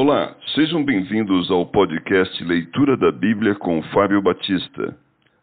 [0.00, 4.96] Olá, sejam bem-vindos ao podcast Leitura da Bíblia com Fábio Batista.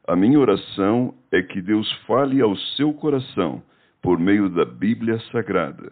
[0.07, 3.61] A minha oração é que Deus fale ao seu coração
[4.01, 5.91] por meio da Bíblia Sagrada.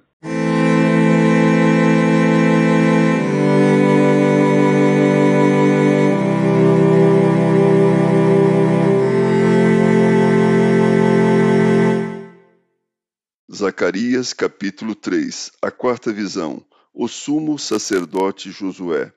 [13.53, 16.63] Zacarias capítulo 3 A quarta visão
[16.93, 19.11] o sumo sacerdote Josué.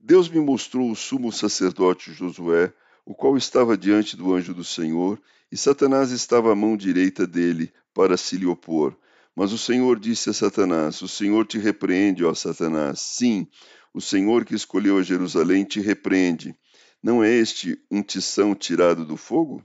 [0.00, 2.72] Deus me mostrou o sumo sacerdote Josué,
[3.06, 5.20] o qual estava diante do anjo do Senhor,
[5.50, 8.98] e Satanás estava à mão direita dele para se lhe opor.
[9.36, 13.00] Mas o Senhor disse a Satanás: O Senhor te repreende, ó Satanás.
[13.00, 13.46] Sim,
[13.92, 16.56] o Senhor que escolheu a Jerusalém te repreende.
[17.00, 19.64] Não é este um tição tirado do fogo?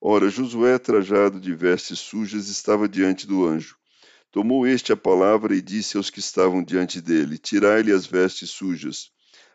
[0.00, 3.77] Ora, Josué, trajado de vestes sujas, estava diante do anjo.
[4.30, 9.10] Tomou este a palavra e disse aos que estavam diante dele: Tirai-lhe as vestes sujas.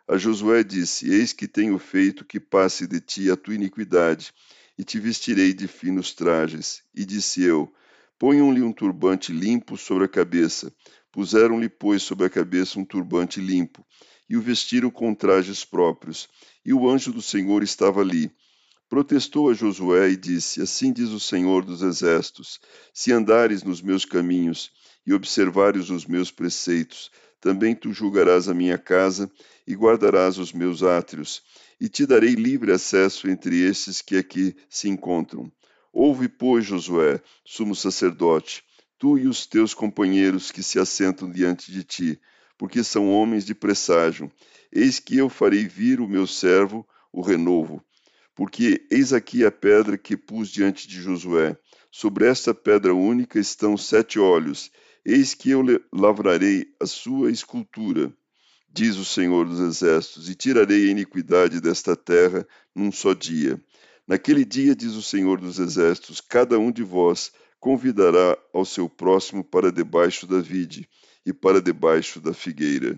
[0.08, 4.34] A Josué disse: Eis que tenho feito que passe de ti a tua iniquidade,
[4.76, 6.82] e te vestirei de finos trajes.
[6.94, 7.72] E disse eu:
[8.18, 10.74] Ponham-lhe um turbante limpo sobre a cabeça.
[11.12, 13.86] Puseram-lhe, pois, sobre a cabeça um turbante limpo,
[14.28, 16.28] e o vestiram com trajes próprios.
[16.66, 18.32] E o anjo do Senhor estava ali
[18.94, 22.60] protestou a Josué e disse: Assim diz o Senhor dos Exércitos:
[22.94, 24.72] Se andares nos meus caminhos
[25.04, 29.32] e observares os meus preceitos, também tu julgarás a minha casa
[29.66, 31.42] e guardarás os meus átrios,
[31.82, 35.52] e te darei livre acesso entre estes que aqui se encontram.
[35.92, 38.64] Ouve, pois, Josué, sumo sacerdote,
[39.00, 42.22] tu e os teus companheiros que se assentam diante de ti,
[42.60, 44.32] porque são homens de presságio.
[44.72, 47.84] Eis que eu farei vir o meu servo, o renovo
[48.36, 51.58] porque eis aqui a pedra que pus diante de Josué.
[51.92, 54.72] Sobre esta pedra única estão sete olhos.
[55.06, 58.12] Eis que eu lavrarei a sua escultura,
[58.72, 63.62] diz o Senhor dos Exércitos, e tirarei a iniquidade desta terra num só dia.
[64.08, 69.44] Naquele dia, diz o Senhor dos Exércitos, cada um de vós convidará ao seu próximo
[69.44, 70.88] para debaixo da vide
[71.26, 72.98] e para debaixo da figueira.